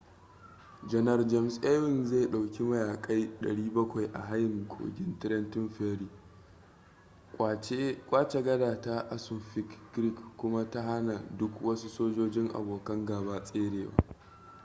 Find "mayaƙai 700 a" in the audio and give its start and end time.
2.63-4.19